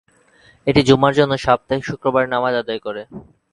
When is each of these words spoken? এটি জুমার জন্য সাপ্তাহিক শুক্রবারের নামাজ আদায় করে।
এটি 0.67 0.81
জুমার 0.89 1.13
জন্য 1.19 1.33
সাপ্তাহিক 1.45 1.83
শুক্রবারের 1.89 2.33
নামাজ 2.33 2.53
আদায় 2.61 2.81
করে। 2.85 3.01